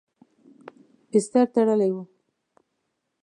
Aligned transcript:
بستر 1.11 1.45
تړلی 1.53 1.89
و. 1.95 1.97